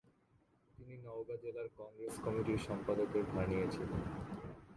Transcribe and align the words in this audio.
তিনি 0.75 0.95
নগাঁও 1.05 1.37
জেলা 1.43 1.63
কংগ্রেস 1.79 2.15
কমিটির 2.25 2.61
সম্পাদকের 2.67 3.23
ভার 3.31 3.45
নিয়েছিলেন। 3.51 4.01